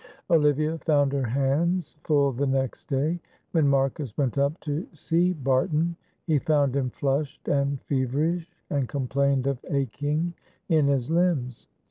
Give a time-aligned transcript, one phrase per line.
[0.31, 3.19] Olivia found her hands full the next day;
[3.51, 9.45] when Marcus went up to see Barton, he found him flushed and feverish, and complained
[9.45, 10.33] of aching
[10.69, 11.67] in his limbs.